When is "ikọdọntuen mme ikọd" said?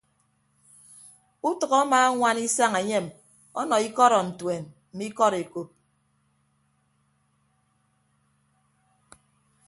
3.87-5.33